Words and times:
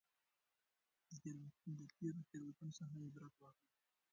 د 1.79 1.81
تېرو 1.99 2.21
تېروتنو 2.29 2.71
څخه 2.79 2.95
عبرت 3.05 3.33
واخلئ. 3.37 3.71